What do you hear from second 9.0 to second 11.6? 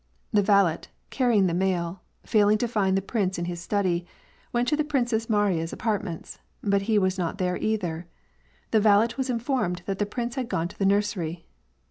was informed that the prince had gone to the nursery.